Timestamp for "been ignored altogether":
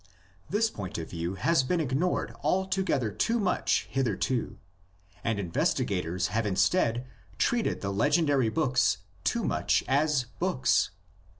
1.61-3.11